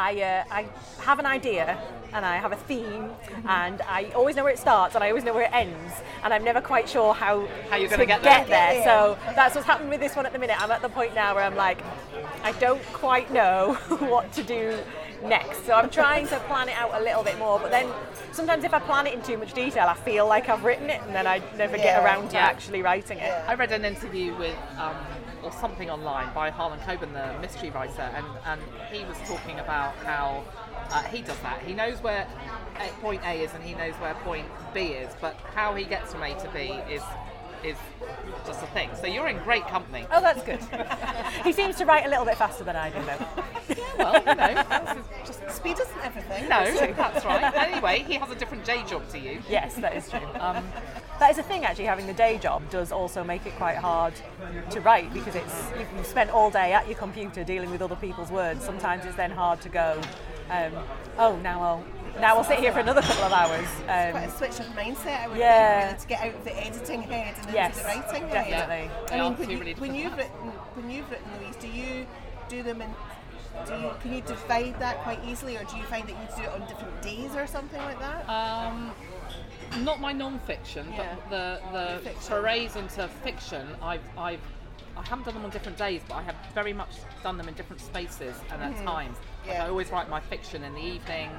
I, 0.00 0.22
uh, 0.22 0.44
I 0.50 0.66
have 1.02 1.18
an 1.18 1.26
idea 1.26 1.78
and 2.14 2.24
I 2.24 2.38
have 2.38 2.52
a 2.52 2.56
theme 2.56 3.10
and 3.46 3.82
I 3.82 4.10
always 4.16 4.34
know 4.34 4.44
where 4.44 4.52
it 4.52 4.58
starts 4.58 4.94
and 4.94 5.04
I 5.04 5.08
always 5.10 5.24
know 5.24 5.34
where 5.34 5.44
it 5.44 5.52
ends 5.52 5.92
and 6.24 6.32
I'm 6.32 6.42
never 6.42 6.60
quite 6.62 6.88
sure 6.88 7.12
how, 7.12 7.46
How 7.68 7.76
you're 7.76 7.88
to 7.90 7.96
gonna 7.96 8.06
get 8.06 8.22
there. 8.24 8.44
there. 8.46 8.84
So 8.84 9.18
that's 9.34 9.54
what's 9.54 9.66
happened 9.66 9.90
with 9.90 10.00
this 10.00 10.16
one 10.16 10.24
at 10.24 10.32
the 10.32 10.38
minute. 10.38 10.60
I'm 10.60 10.70
at 10.70 10.80
the 10.80 10.88
point 10.88 11.14
now 11.14 11.34
where 11.34 11.44
I'm 11.44 11.54
like, 11.54 11.78
I 12.42 12.52
don't 12.52 12.82
quite 12.94 13.30
know 13.30 13.74
what 14.00 14.32
to 14.32 14.42
do 14.42 14.78
next. 15.22 15.66
So 15.66 15.74
I'm 15.74 15.90
trying 15.90 16.26
to 16.28 16.38
plan 16.48 16.70
it 16.70 16.76
out 16.78 16.98
a 16.98 17.04
little 17.04 17.22
bit 17.22 17.38
more. 17.38 17.58
But 17.60 17.70
then 17.70 17.86
sometimes 18.32 18.64
if 18.64 18.72
I 18.72 18.78
plan 18.78 19.06
it 19.06 19.12
in 19.12 19.22
too 19.22 19.36
much 19.36 19.52
detail, 19.52 19.86
I 19.86 19.94
feel 19.94 20.26
like 20.26 20.48
I've 20.48 20.64
written 20.64 20.88
it 20.88 21.02
and 21.02 21.14
then 21.14 21.26
I 21.26 21.42
never 21.58 21.76
Yeah. 21.76 21.82
get 21.84 22.04
around 22.04 22.30
to 22.30 22.36
Yeah. 22.36 22.46
actually 22.46 22.80
writing 22.80 23.18
it. 23.18 23.26
Yeah. 23.26 23.44
I 23.46 23.54
read 23.54 23.70
an 23.70 23.84
interview 23.84 24.34
with, 24.36 24.56
um, 24.78 24.96
or 25.42 25.52
something 25.52 25.90
online 25.90 26.32
by 26.34 26.50
Harlan 26.50 26.78
Coben, 26.80 27.12
the 27.12 27.38
mystery 27.40 27.70
writer, 27.70 28.02
and, 28.14 28.26
and 28.46 28.60
he 28.92 29.04
was 29.04 29.16
talking 29.26 29.58
about 29.58 29.94
how 29.96 30.44
uh, 30.90 31.02
he 31.04 31.22
does 31.22 31.38
that. 31.40 31.60
He 31.62 31.74
knows 31.74 32.02
where 32.02 32.26
point 33.00 33.22
A 33.24 33.42
is 33.42 33.52
and 33.54 33.62
he 33.62 33.74
knows 33.74 33.94
where 33.94 34.14
point 34.14 34.46
B 34.74 34.80
is, 34.80 35.12
but 35.20 35.34
how 35.54 35.74
he 35.74 35.84
gets 35.84 36.12
from 36.12 36.22
A 36.22 36.34
to 36.40 36.48
B 36.52 36.78
is 36.92 37.02
is 37.62 37.76
just 38.46 38.62
a 38.62 38.66
thing. 38.68 38.88
So 38.98 39.06
you're 39.06 39.28
in 39.28 39.36
great 39.38 39.66
company. 39.66 40.06
Oh, 40.10 40.20
that's 40.22 40.42
good. 40.42 40.60
he 41.44 41.52
seems 41.52 41.76
to 41.76 41.84
write 41.84 42.06
a 42.06 42.08
little 42.08 42.24
bit 42.24 42.38
faster 42.38 42.64
than 42.64 42.74
I 42.74 42.88
do, 42.88 42.98
though. 43.04 43.26
yeah, 43.76 43.84
Well, 43.98 44.14
you 44.14 44.34
know, 44.34 44.84
this 44.84 44.96
is 44.96 45.26
just 45.26 45.56
Speed 45.56 45.78
isn't 45.78 45.98
everything. 46.02 46.48
no, 46.48 46.64
that's 46.94 47.24
right. 47.24 47.54
Anyway, 47.54 48.02
he 48.08 48.14
has 48.14 48.30
a 48.30 48.34
different 48.34 48.64
day 48.64 48.82
job 48.86 49.06
to 49.10 49.18
you. 49.18 49.42
Yes, 49.48 49.74
that 49.74 49.94
is 49.94 50.08
true. 50.08 50.26
Um, 50.38 50.64
that 51.20 51.30
is 51.30 51.38
a 51.38 51.42
thing, 51.42 51.64
actually. 51.64 51.84
Having 51.84 52.06
the 52.08 52.12
day 52.14 52.36
job 52.38 52.68
does 52.70 52.90
also 52.92 53.22
make 53.22 53.46
it 53.46 53.54
quite 53.56 53.76
hard 53.76 54.14
to 54.70 54.80
write 54.80 55.12
because 55.12 55.34
it's 55.36 55.70
you- 55.78 55.86
you've 55.96 56.06
spent 56.06 56.30
all 56.30 56.50
day 56.50 56.72
at 56.72 56.86
your 56.88 56.96
computer 56.98 57.44
dealing 57.44 57.70
with 57.70 57.80
other 57.82 57.96
people's 57.96 58.30
words. 58.30 58.64
Sometimes 58.64 59.04
it's 59.04 59.16
then 59.16 59.30
hard 59.30 59.60
to 59.60 59.68
go. 59.68 60.00
Um, 60.50 60.72
oh, 61.18 61.36
now 61.36 61.62
I'll 61.62 61.84
now 62.18 62.36
I'll 62.36 62.44
sit 62.44 62.58
here 62.58 62.72
for 62.72 62.80
another 62.80 63.00
couple 63.02 63.22
of 63.24 63.32
hours. 63.32 63.66
Quite 63.84 64.10
Um, 64.10 64.16
a 64.16 64.30
switch 64.30 64.58
of 64.58 64.66
mindset, 64.74 65.20
I 65.22 65.28
would 65.28 65.38
Yeah. 65.38 65.78
think, 65.80 65.86
really, 65.86 66.00
to 66.00 66.06
get 66.08 66.20
out 66.22 66.34
of 66.34 66.44
the 66.44 66.66
editing 66.66 67.02
head 67.02 67.34
and 67.40 67.54
Yes, 67.54 67.68
into 67.78 67.78
the 67.78 67.84
writing 67.88 68.28
head. 68.28 68.50
definitely. 68.50 68.90
They 69.08 69.14
I 69.14 69.22
mean, 69.22 69.36
when, 69.38 69.46
two 69.48 69.52
you, 69.52 69.74
when 69.76 69.94
you've 69.94 70.16
written, 70.16 70.48
when 70.74 70.90
you've 70.90 71.10
written 71.10 71.26
Louise, 71.40 71.56
do 71.56 71.68
you 71.68 72.06
do 72.48 72.62
them 72.64 72.82
in? 72.82 72.94
Do 73.66 73.74
you, 73.78 73.90
can 74.02 74.12
you 74.12 74.20
divide 74.22 74.78
that 74.80 74.98
quite 75.02 75.20
easily, 75.24 75.56
or 75.56 75.64
do 75.64 75.76
you 75.76 75.84
find 75.84 76.08
that 76.08 76.12
you 76.12 76.36
do 76.36 76.42
it 76.42 76.52
on 76.52 76.66
different 76.66 77.00
days 77.02 77.34
or 77.36 77.46
something 77.46 77.80
like 77.82 78.00
that? 78.00 78.28
Um, 78.28 78.92
not 79.78 80.00
my 80.00 80.12
non-fiction, 80.12 80.86
Yeah. 80.92 81.14
but 81.14 81.30
the 81.30 81.60
the 81.72 81.98
Fiction. 82.04 82.20
forays 82.22 82.76
into 82.76 83.06
fiction. 83.22 83.66
I've 83.82 84.02
I've 84.18 84.40
I 84.96 85.02
haven't 85.02 85.24
done 85.24 85.34
them 85.34 85.44
on 85.44 85.50
different 85.50 85.78
days, 85.78 86.02
but 86.08 86.16
I 86.16 86.22
have 86.22 86.34
very 86.54 86.72
much 86.72 86.90
done 87.22 87.38
them 87.38 87.48
in 87.48 87.54
different 87.54 87.80
spaces 87.80 88.34
and 88.52 88.62
at 88.62 88.76
times. 88.84 88.86
Like, 89.16 89.26
Mm-hmm. 89.40 89.48
Yeah. 89.48 89.64
I 89.64 89.68
always 89.70 89.90
write 89.90 90.10
my 90.10 90.20
fiction 90.20 90.62
in 90.64 90.74
the 90.74 90.82
evening, 90.82 91.30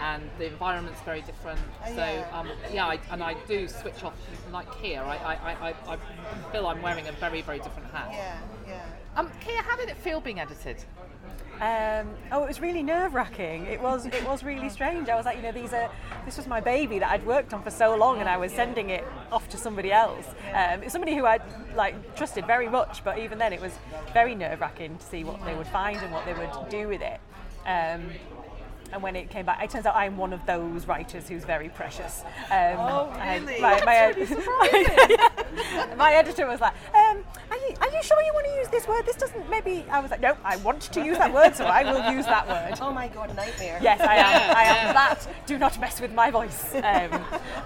and 0.00 0.22
the 0.38 0.46
environment's 0.46 1.00
very 1.02 1.20
different. 1.20 1.60
Oh, 1.84 1.88
so 1.88 1.96
yeah. 1.96 2.26
um, 2.32 2.48
yeah, 2.72 2.86
I, 2.86 2.98
and 3.10 3.22
I 3.22 3.34
do 3.46 3.68
switch 3.68 4.02
off. 4.04 4.14
Like 4.50 4.74
here, 4.76 5.02
I, 5.02 5.16
I, 5.18 5.34
I, 5.34 5.68
I, 5.70 5.74
I 5.92 5.98
feel 6.50 6.66
I'm 6.66 6.80
wearing 6.80 7.06
a 7.08 7.12
very 7.12 7.42
very 7.42 7.58
different 7.58 7.90
hat. 7.92 8.08
yeah, 8.10 8.38
yeah. 8.66 8.84
Um, 9.16 9.30
Kia, 9.40 9.60
how 9.60 9.76
did 9.76 9.90
it 9.90 9.98
feel 9.98 10.20
being 10.22 10.40
edited? 10.40 10.82
Um, 11.60 12.10
oh, 12.32 12.42
it 12.42 12.48
was 12.48 12.60
really 12.60 12.82
nerve 12.82 13.14
wracking. 13.14 13.66
It 13.66 13.80
was 13.80 14.06
it 14.06 14.26
was 14.26 14.42
really 14.42 14.68
strange. 14.68 15.08
I 15.08 15.14
was 15.14 15.24
like, 15.24 15.36
you 15.36 15.42
know, 15.44 15.52
these 15.52 15.72
are 15.72 15.88
this 16.24 16.36
was 16.36 16.48
my 16.48 16.60
baby 16.60 16.98
that 16.98 17.08
I'd 17.10 17.24
worked 17.24 17.54
on 17.54 17.62
for 17.62 17.70
so 17.70 17.94
long, 17.94 18.18
and 18.18 18.28
I 18.28 18.36
was 18.36 18.50
sending 18.50 18.90
it 18.90 19.04
off 19.30 19.48
to 19.50 19.56
somebody 19.56 19.92
else. 19.92 20.26
Um, 20.54 20.88
somebody 20.88 21.14
who 21.14 21.24
I 21.24 21.38
like 21.76 22.16
trusted 22.16 22.46
very 22.46 22.68
much, 22.68 23.04
but 23.04 23.18
even 23.18 23.38
then, 23.38 23.52
it 23.52 23.60
was 23.60 23.72
very 24.12 24.34
nerve 24.34 24.60
wracking 24.60 24.98
to 24.98 25.04
see 25.04 25.22
what 25.22 25.44
they 25.44 25.54
would 25.54 25.68
find 25.68 25.98
and 25.98 26.12
what 26.12 26.24
they 26.24 26.34
would 26.34 26.68
do 26.68 26.88
with 26.88 27.00
it. 27.00 27.20
Um, 27.64 28.10
and 28.92 29.02
when 29.02 29.16
it 29.16 29.30
came 29.30 29.46
back, 29.46 29.62
it 29.62 29.70
turns 29.70 29.86
out 29.86 29.94
I'm 29.96 30.16
one 30.16 30.32
of 30.32 30.44
those 30.46 30.86
writers 30.86 31.28
who's 31.28 31.44
very 31.44 31.68
precious. 31.68 32.22
Um, 32.50 32.76
Oh, 32.78 33.12
I- 33.18 33.36
really? 33.38 33.60
my, 33.60 33.80
my, 33.84 34.12
That's 34.12 34.30
really 34.30 35.16
my, 35.16 35.94
my 35.96 36.12
editor 36.14 36.46
was 36.46 36.60
like, 36.60 36.74
um, 36.94 37.24
are, 37.50 37.56
you, 37.56 37.74
"Are 37.80 37.90
you 37.90 38.02
sure 38.02 38.20
you 38.22 38.32
want 38.34 38.46
to 38.46 38.54
use 38.56 38.68
this 38.68 38.86
word? 38.88 39.04
This 39.06 39.16
doesn't 39.16 39.48
maybe." 39.50 39.84
I 39.90 40.00
was 40.00 40.10
like, 40.10 40.20
"No, 40.20 40.36
I 40.44 40.56
want 40.58 40.80
to 40.82 41.04
use 41.04 41.18
that 41.18 41.32
word, 41.32 41.54
so 41.54 41.64
I 41.66 41.84
will 41.84 42.12
use 42.12 42.24
that 42.26 42.46
word." 42.48 42.78
Oh 42.80 42.92
my 42.92 43.08
god, 43.08 43.34
nightmare. 43.36 43.78
Yes, 43.82 44.00
I 44.00 44.16
am. 44.16 44.56
I 44.56 44.62
am 44.64 44.94
that. 44.94 45.26
Do 45.46 45.58
not 45.58 45.78
mess 45.80 46.00
with 46.00 46.12
my 46.12 46.30
voice. 46.30 46.74
Um, 46.74 47.12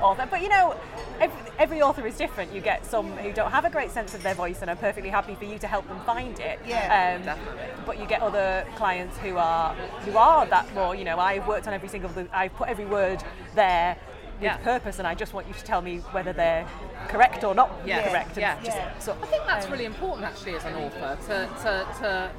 author. 0.00 0.26
But 0.30 0.42
you 0.42 0.48
know, 0.48 0.76
every, 1.20 1.52
every 1.58 1.82
author 1.82 2.06
is 2.06 2.16
different. 2.16 2.52
You 2.52 2.60
get 2.60 2.84
some 2.84 3.12
who 3.18 3.32
don't 3.32 3.50
have 3.50 3.64
a 3.64 3.70
great 3.70 3.90
sense 3.90 4.14
of 4.14 4.22
their 4.22 4.34
voice 4.34 4.58
and 4.60 4.70
are 4.70 4.76
perfectly 4.76 5.10
happy 5.10 5.34
for 5.34 5.44
you 5.44 5.58
to 5.58 5.66
help 5.66 5.86
them 5.88 6.00
find 6.00 6.38
it. 6.40 6.58
Yeah, 6.66 7.16
Um, 7.18 7.24
definitely. 7.24 7.62
But 7.86 7.98
you 7.98 8.06
get 8.06 8.20
other 8.22 8.66
clients 8.76 9.16
who 9.18 9.36
are 9.36 9.74
who 10.04 10.16
are 10.16 10.46
that 10.46 10.72
more. 10.74 10.94
You 10.94 11.04
know, 11.04 11.15
I've 11.18 11.46
worked 11.46 11.66
on 11.66 11.74
every 11.74 11.88
single. 11.88 12.10
I've 12.32 12.54
put 12.54 12.68
every 12.68 12.86
word 12.86 13.22
there 13.54 13.96
with 14.34 14.42
Yeah. 14.42 14.56
purpose, 14.58 14.98
and 14.98 15.06
I 15.08 15.14
just 15.14 15.32
want 15.32 15.46
you 15.48 15.54
to 15.54 15.64
tell 15.64 15.80
me 15.80 15.98
whether 16.12 16.32
they're 16.32 16.66
correct 17.08 17.42
or 17.44 17.54
not 17.54 17.70
Yeah. 17.84 18.08
correct. 18.08 18.36
Yeah. 18.36 18.56
just 18.62 18.76
Yeah. 18.76 18.98
sort- 18.98 19.18
I 19.22 19.26
think 19.26 19.46
that's 19.46 19.66
um, 19.66 19.72
really 19.72 19.84
important 19.86 20.26
actually 20.26 20.54
as 20.56 20.64
an 20.64 20.74
author 20.74 21.16
to, 21.28 21.48
to, 21.62 21.86
to, 22.00 22.30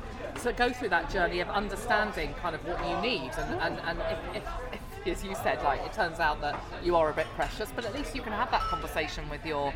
to 0.43 0.53
go 0.53 0.71
through 0.71 0.89
that 0.89 1.09
journey 1.09 1.39
of 1.39 1.49
understanding 1.49 2.33
kind 2.35 2.53
of 2.55 2.63
what 2.67 2.79
you 2.87 2.95
need 3.01 3.31
and, 3.37 3.59
and, 3.61 3.79
and 3.79 3.99
if, 4.35 4.43
if, 4.43 4.43
if, 4.73 5.17
as 5.17 5.23
you 5.23 5.33
said, 5.35 5.63
like 5.63 5.81
it 5.81 5.93
turns 5.93 6.19
out 6.19 6.39
that 6.41 6.59
you 6.83 6.95
are 6.95 7.09
a 7.09 7.13
bit 7.13 7.27
precious, 7.35 7.69
but 7.75 7.83
at 7.85 7.93
least 7.95 8.13
you 8.15 8.21
can 8.21 8.33
have 8.33 8.51
that 8.51 8.61
conversation 8.61 9.27
with 9.29 9.43
your 9.45 9.73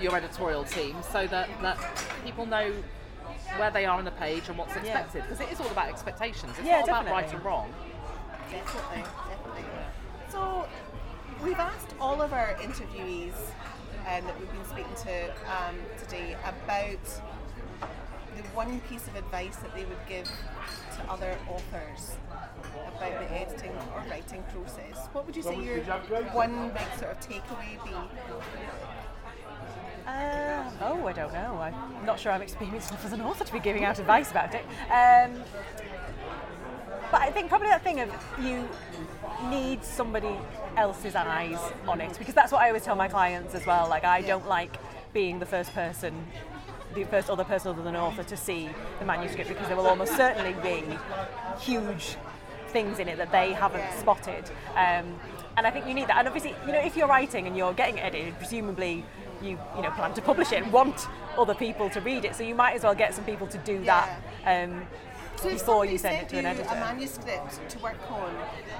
your 0.00 0.16
editorial 0.16 0.64
team 0.64 0.96
so 1.12 1.24
that, 1.28 1.48
that 1.62 1.78
people 2.24 2.46
know 2.46 2.72
where 3.58 3.70
they 3.70 3.86
are 3.86 3.96
on 3.98 4.04
the 4.04 4.10
page 4.12 4.48
and 4.48 4.58
what's 4.58 4.74
expected 4.74 5.22
because 5.22 5.40
it 5.40 5.48
is 5.52 5.60
all 5.60 5.68
about 5.68 5.88
expectations. 5.88 6.52
It's 6.58 6.66
Yeah, 6.66 6.80
not 6.80 6.88
about 7.02 7.06
right 7.12 7.32
and 7.32 7.44
wrong. 7.44 7.72
Definitely, 8.50 9.04
definitely. 9.28 9.64
So, 10.30 10.66
we've 11.42 11.58
asked 11.58 11.94
all 12.00 12.22
of 12.22 12.32
our 12.32 12.54
interviewees 12.60 13.34
um, 14.06 14.24
that 14.24 14.38
we've 14.38 14.50
been 14.52 14.64
speaking 14.64 14.94
to 15.04 15.30
um, 15.50 15.76
today 15.98 16.36
about 16.44 17.04
the 18.36 18.42
one 18.54 18.80
piece 18.88 19.06
of 19.06 19.16
advice 19.16 19.56
that 19.56 19.74
they 19.74 19.84
would 19.84 19.98
give 20.08 20.26
to 20.26 21.10
other 21.10 21.36
authors 21.48 22.16
about 22.96 23.20
the 23.20 23.32
editing 23.32 23.70
or 23.94 24.04
writing 24.10 24.42
process. 24.52 25.06
What 25.12 25.26
would 25.26 25.36
you 25.36 25.42
say 25.42 25.62
your 25.62 25.78
one 26.32 26.70
big 26.70 26.98
sort 26.98 27.12
of 27.12 27.20
takeaway 27.20 27.82
be? 27.84 27.92
Uh, 30.06 30.70
oh, 30.82 31.06
I 31.06 31.12
don't 31.12 31.32
know. 31.32 31.58
I'm 31.60 32.04
not 32.04 32.20
sure 32.20 32.30
I'm 32.32 32.42
experienced 32.42 32.90
enough 32.90 33.04
as 33.06 33.12
an 33.12 33.22
author 33.22 33.44
to 33.44 33.52
be 33.52 33.60
giving 33.60 33.84
out 33.84 33.98
advice 33.98 34.30
about 34.30 34.54
it. 34.54 34.64
Um, 34.90 35.42
but 37.14 37.22
I 37.22 37.30
think 37.30 37.48
probably 37.48 37.68
that 37.68 37.84
thing 37.84 38.00
of 38.00 38.10
you 38.42 38.68
need 39.48 39.84
somebody 39.84 40.36
else's 40.76 41.14
eyes 41.14 41.60
on 41.86 42.00
it 42.00 42.18
because 42.18 42.34
that's 42.34 42.50
what 42.50 42.60
I 42.60 42.66
always 42.66 42.82
tell 42.82 42.96
my 42.96 43.06
clients 43.06 43.54
as 43.54 43.64
well. 43.64 43.88
Like 43.88 44.02
I 44.02 44.20
don't 44.20 44.48
like 44.48 44.78
being 45.12 45.38
the 45.38 45.46
first 45.46 45.72
person, 45.74 46.26
the 46.92 47.04
first 47.04 47.30
other 47.30 47.44
person 47.44 47.68
other 47.68 47.84
than 47.84 47.94
an 47.94 48.00
author 48.00 48.24
to 48.24 48.36
see 48.36 48.68
the 48.98 49.04
manuscript 49.04 49.48
because 49.48 49.68
there 49.68 49.76
will 49.76 49.86
almost 49.86 50.16
certainly 50.16 50.54
be 50.60 50.82
huge 51.60 52.16
things 52.70 52.98
in 52.98 53.06
it 53.06 53.16
that 53.18 53.30
they 53.30 53.52
haven't 53.52 53.92
spotted. 54.00 54.50
Um, 54.70 55.14
and 55.56 55.68
I 55.68 55.70
think 55.70 55.86
you 55.86 55.94
need 55.94 56.08
that. 56.08 56.18
And 56.18 56.26
obviously, 56.26 56.56
you 56.66 56.72
know, 56.72 56.80
if 56.80 56.96
you're 56.96 57.06
writing 57.06 57.46
and 57.46 57.56
you're 57.56 57.74
getting 57.74 57.98
it 57.98 58.06
edited, 58.06 58.36
presumably 58.38 59.04
you 59.40 59.58
you 59.76 59.82
know 59.82 59.90
plan 59.90 60.14
to 60.14 60.22
publish 60.22 60.50
it 60.50 60.64
and 60.64 60.72
want 60.72 61.06
other 61.38 61.54
people 61.54 61.88
to 61.90 62.00
read 62.00 62.24
it. 62.24 62.34
So 62.34 62.42
you 62.42 62.56
might 62.56 62.74
as 62.74 62.82
well 62.82 62.96
get 62.96 63.14
some 63.14 63.24
people 63.24 63.46
to 63.46 63.58
do 63.58 63.84
that 63.84 64.20
um, 64.46 64.84
So 65.36 65.50
before 65.50 65.84
you 65.84 65.98
send 65.98 66.22
it 66.22 66.28
to 66.30 66.38
an 66.38 66.46
editor. 66.46 66.68
A 66.70 66.74
manuscript 66.74 67.68
to 67.68 67.78
work 67.80 68.10
on, 68.10 68.34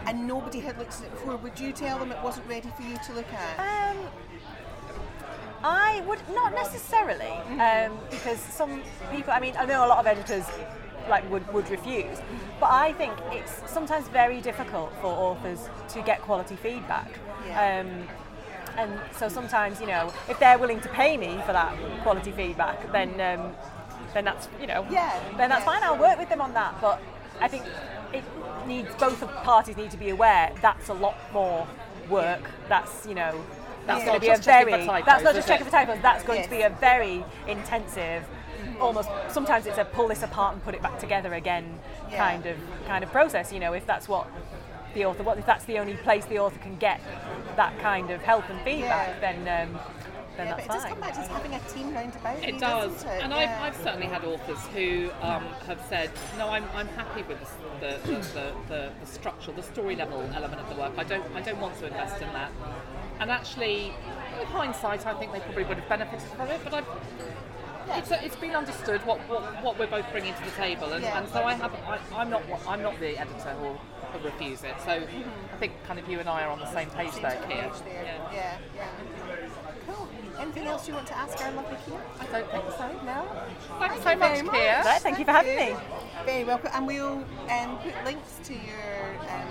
and 0.07 0.27
nobody 0.27 0.61
had 0.61 0.79
looked 0.79 0.95
at 0.95 1.05
it 1.05 1.11
before. 1.11 1.37
Would 1.37 1.59
you 1.61 1.73
tell 1.73 1.99
them 1.99 2.13
it 2.13 2.23
wasn't 2.23 2.49
ready 2.49 2.69
for 2.77 2.83
you 2.83 2.97
to 3.07 3.13
look 3.13 3.33
at? 3.33 3.95
Um, 3.95 3.99
I 5.63 6.03
would 6.07 6.21
not 6.35 6.55
necessarily, 6.55 7.33
um, 7.61 7.99
because 8.11 8.39
some 8.39 8.83
people. 9.11 9.33
I 9.33 9.41
mean, 9.41 9.55
I 9.59 9.65
know 9.65 9.87
a 9.87 9.89
lot 9.89 9.99
of 9.99 10.07
editors 10.07 10.45
like 11.09 11.29
would, 11.31 11.47
would 11.53 11.69
refuse, 11.71 12.19
but 12.61 12.71
I 12.71 12.93
think 12.95 13.13
it's 13.31 13.63
sometimes 13.71 14.09
very 14.09 14.41
difficult 14.41 14.93
for 15.01 15.07
authors 15.07 15.69
to 15.91 16.03
get 16.03 16.23
quality 16.23 16.57
feedback. 16.57 17.11
Yeah. 17.47 17.81
Um, 17.81 18.09
and 18.77 19.01
so 19.13 19.29
sometimes, 19.29 19.81
you 19.81 19.87
know, 19.87 20.13
if 20.29 20.39
they're 20.39 20.59
willing 20.59 20.81
to 20.81 20.89
pay 20.89 21.17
me 21.17 21.41
for 21.47 21.53
that 21.53 21.77
quality 22.03 22.33
feedback, 22.33 22.91
then 22.93 23.21
um, 23.21 23.55
then 24.15 24.25
that's 24.25 24.49
you 24.61 24.67
know, 24.67 24.87
Yeah, 24.91 25.13
then 25.37 25.49
that's 25.51 25.61
yeah. 25.67 25.73
fine. 25.73 25.83
I'll 25.83 25.99
work 25.99 26.19
with 26.19 26.29
them 26.31 26.41
on 26.41 26.55
that. 26.55 26.81
But 26.81 27.03
I 27.41 27.49
think 27.49 27.65
it 28.13 28.25
needs 28.67 28.95
both 28.95 29.23
of 29.23 29.29
parties 29.43 29.77
need 29.77 29.91
to 29.91 29.97
be 29.99 30.09
aware 30.11 30.51
that's 30.63 30.89
a 30.89 30.95
lot 30.95 31.17
more 31.33 31.67
work. 32.09 32.51
That's 32.69 33.07
you 33.07 33.15
know, 33.15 33.45
that's 33.87 34.05
That's 34.05 34.05
going 34.07 34.21
to 34.21 34.21
be 34.21 34.29
a 34.33 34.37
very 34.39 34.73
for 34.73 34.87
typos, 34.87 35.07
that's 35.07 35.25
not 35.25 35.35
just 35.35 35.49
checking 35.49 35.67
it? 35.67 35.71
for 35.71 35.77
typos. 35.77 35.99
That's 36.01 36.25
going 36.25 36.43
to 36.45 36.51
be 36.51 36.63
a 36.63 36.71
very 36.71 37.25
intensive. 37.49 38.25
Almost 38.81 39.11
sometimes 39.29 39.67
it's 39.67 39.79
a 39.79 39.85
pull 39.85 40.09
this 40.09 40.23
apart 40.23 40.55
and 40.55 40.65
put 40.65 40.75
it 40.75 40.81
back 40.83 40.99
together 40.99 41.35
again 41.35 41.79
Yeah. 42.11 42.17
kind 42.19 42.47
of 42.47 42.57
kind 42.87 43.05
of 43.05 43.11
process. 43.11 43.53
You 43.53 43.61
know, 43.61 43.73
if 43.75 43.87
that's 43.87 44.09
what 44.09 44.27
the 44.95 45.05
author, 45.05 45.23
what 45.25 45.39
if 45.39 45.45
that's 45.45 45.65
the 45.65 45.79
only 45.79 45.95
place 45.95 46.25
the 46.27 46.39
author 46.39 46.59
can 46.61 46.77
get 46.77 47.01
that 47.57 47.77
kind 47.81 48.11
of 48.11 48.23
help 48.23 48.49
and 48.49 48.61
feedback, 48.63 49.09
Yeah. 49.21 49.33
then 49.45 49.69
um, 49.69 49.81
then 50.37 50.47
yeah, 50.47 50.57
but 50.57 50.67
that's 50.69 50.85
it 50.85 50.89
does 50.89 50.93
come 50.93 51.01
back 51.01 51.15
to 51.15 51.21
having 51.33 51.55
a 51.55 51.61
team 51.61 51.95
round 51.95 52.15
about 52.17 52.43
you, 52.43 52.49
It 52.49 52.59
does, 52.61 53.03
it? 53.05 53.09
and 53.23 53.33
Yeah. 53.33 53.39
I've, 53.63 53.75
I've 53.75 53.83
certainly 53.83 54.07
had 54.07 54.25
authors 54.25 54.59
who 54.75 55.11
um, 55.23 55.45
have 55.67 55.81
said, 55.89 56.11
"No, 56.39 56.49
I'm, 56.49 56.65
I'm 56.75 56.89
happy 56.89 57.23
with 57.23 57.39
the, 57.81 57.99
the, 58.05 58.09
the, 58.33 58.53
the, 58.69 58.93
the 59.01 59.07
structural, 59.07 59.57
the 59.57 59.63
story 59.63 59.97
level 59.97 60.21
element 60.35 60.61
of 60.61 60.69
the 60.69 60.81
work. 60.81 60.93
I 60.97 61.05
don't 61.05 61.25
I 61.35 61.41
don't 61.41 61.61
want 61.61 61.79
to 61.79 61.87
invest 61.87 62.21
in 62.23 62.29
that." 62.33 62.51
And 63.21 63.31
actually, 63.31 63.93
with 64.39 64.49
hindsight, 64.49 65.07
I 65.07 65.15
think 65.15 65.33
they 65.33 65.41
probably 65.41 65.65
would 65.65 65.79
have 65.79 65.89
benefited 65.89 66.29
from 66.31 66.49
it. 66.49 66.61
But 66.65 66.75
I've, 66.75 66.87
it's, 67.91 68.11
it's 68.11 68.37
been 68.37 68.57
understood 68.57 69.03
what, 69.07 69.21
what, 69.29 69.43
what 69.63 69.79
we're 69.79 69.87
both 69.87 70.11
bringing 70.11 70.35
to 70.35 70.45
the 70.45 70.51
table, 70.53 70.93
and, 70.95 71.03
Yeah. 71.03 71.19
and 71.19 71.29
so 71.29 71.45
I 71.45 71.55
have 71.55 71.73
I, 71.87 71.99
I'm 72.17 72.31
not 72.31 72.43
I'm 72.67 72.83
not 72.83 72.99
the 72.99 73.17
editor 73.19 73.51
who 73.51 73.63
will 73.65 73.81
who 74.13 74.19
will 74.19 74.25
refuse 74.31 74.65
it. 74.65 74.75
So 74.85 74.93
I 74.93 75.57
think 75.59 75.73
kind 75.87 75.99
of 76.01 76.09
you 76.09 76.19
and 76.19 76.29
I 76.29 76.43
are 76.45 76.51
on 76.51 76.59
the 76.61 76.73
same 76.73 76.89
page 76.91 77.13
there, 77.17 77.39
Kia. 77.47 77.71
Yeah. 77.87 78.33
Yeah, 78.33 78.59
yeah. 78.75 78.87
Cool. 79.87 80.09
Anything 80.41 80.65
else 80.67 80.89
you 80.89 80.95
want 80.95 81.07
to 81.09 81.17
ask 81.17 81.41
our 81.45 81.53
lovely 81.53 81.77
Kia? 81.87 82.01
I 82.21 82.27
don't 82.27 82.51
think 82.51 82.65
so. 82.73 82.89
No? 83.05 83.27
Thanks 83.79 83.95
Thank 83.97 84.03
so 84.03 84.11
you 84.11 84.19
very 84.19 84.43
much, 84.43 84.45
much. 84.47 84.55
Kia. 84.55 84.83
Right, 84.85 85.03
thank 85.03 85.19
you 85.19 85.25
for 85.25 85.31
having 85.33 85.57
me. 85.57 85.77
Very 86.25 86.45
welcome. 86.45 86.71
And 86.75 86.87
we'll 86.87 87.25
um, 87.51 87.79
put 87.79 88.05
links 88.05 88.39
to 88.45 88.53
your 88.55 89.15
um, 89.31 89.47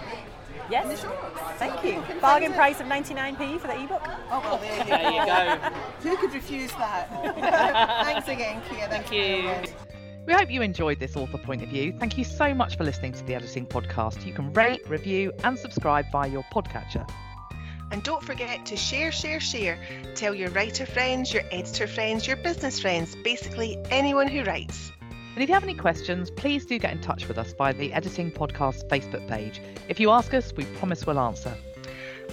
Yes, 0.70 0.84
in 0.86 0.92
the 0.92 0.98
show 0.98 1.10
notes. 1.10 1.40
so 1.40 1.54
thank 1.58 1.82
people 1.82 2.16
you. 2.16 2.22
Bargain 2.22 2.54
price 2.54 2.80
of 2.80 2.88
99p 2.88 3.60
for 3.60 3.68
the 3.68 3.82
ebook. 3.84 4.02
It. 4.06 4.12
Oh, 4.32 4.40
well, 4.40 4.58
there 4.60 4.78
you 4.78 4.84
There 4.86 5.00
go. 5.02 5.10
you 5.10 6.06
go. 6.06 6.10
Who 6.10 6.18
could 6.18 6.34
refuse 6.34 6.72
that? 6.74 7.10
Thanks 8.06 8.28
again, 8.28 8.62
Kia. 8.70 8.88
That's 8.88 9.10
Thank 9.10 9.12
you. 9.12 9.42
brilliant. 9.44 9.76
We 10.26 10.32
hope 10.34 10.50
you 10.50 10.62
enjoyed 10.62 11.00
this 11.00 11.18
author 11.18 11.38
point 11.38 11.64
of 11.64 11.70
view. 11.70 11.94
Thank 12.00 12.18
you 12.18 12.24
so 12.24 12.54
much 12.54 12.78
for 12.78 12.86
listening 12.86 13.12
to 13.12 13.24
the 13.26 13.36
Editing 13.36 13.66
Podcast. 13.68 14.26
You 14.26 14.34
can 14.34 14.54
rate, 14.54 14.88
review, 14.90 15.34
and 15.44 15.60
subscribe 15.60 16.06
via 16.14 16.30
your 16.30 16.44
podcatcher. 16.54 17.06
And 17.94 18.02
don't 18.02 18.24
forget 18.24 18.66
to 18.66 18.76
share, 18.76 19.12
share, 19.12 19.40
share. 19.40 19.78
Tell 20.16 20.34
your 20.34 20.50
writer 20.50 20.88
friends, 20.88 21.32
your 21.32 21.44
editor 21.52 21.86
friends, 21.86 22.26
your 22.26 22.38
business 22.38 22.80
friends, 22.80 23.16
basically 23.24 23.78
anyone 23.92 24.28
who 24.28 24.44
writes. 24.44 24.92
And 25.36 25.44
if 25.44 25.48
you 25.48 25.54
have 25.54 25.64
any 25.64 25.76
questions, 25.76 26.32
please 26.32 26.66
do 26.66 26.80
get 26.80 26.92
in 26.92 27.02
touch 27.02 27.28
with 27.28 27.38
us 27.38 27.54
via 27.54 27.72
the 27.72 27.94
Editing 27.94 28.32
Podcast 28.32 28.88
Facebook 28.88 29.28
page. 29.28 29.62
If 29.90 30.00
you 30.00 30.10
ask 30.10 30.34
us, 30.34 30.52
we 30.58 30.66
promise 30.66 31.06
we'll 31.06 31.20
answer. 31.20 31.56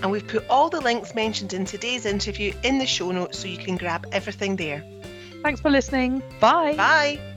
And 0.02 0.10
we've 0.10 0.26
put 0.26 0.48
all 0.48 0.70
the 0.70 0.80
links 0.80 1.14
mentioned 1.14 1.52
in 1.52 1.66
today's 1.66 2.06
interview 2.06 2.54
in 2.62 2.78
the 2.78 2.86
show 2.86 3.10
notes 3.10 3.38
so 3.38 3.46
you 3.46 3.58
can 3.58 3.76
grab 3.76 4.06
everything 4.12 4.56
there. 4.56 4.82
Thanks 5.42 5.60
for 5.60 5.70
listening. 5.70 6.22
Bye. 6.40 6.74
Bye! 6.74 7.29